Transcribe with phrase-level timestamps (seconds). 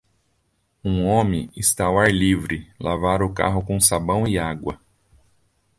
[0.83, 4.81] Um homem está ao ar livre, lavar o carro com sabão e água.